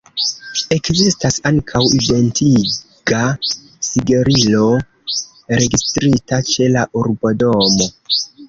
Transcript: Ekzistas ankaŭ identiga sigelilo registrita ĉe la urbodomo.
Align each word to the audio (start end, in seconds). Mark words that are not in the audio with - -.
Ekzistas 0.75 1.35
ankaŭ 1.49 1.81
identiga 1.97 3.21
sigelilo 3.91 4.65
registrita 5.55 6.45
ĉe 6.53 6.71
la 6.79 6.89
urbodomo. 7.05 7.93